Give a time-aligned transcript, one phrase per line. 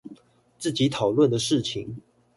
[0.57, 2.01] 自己討論的事情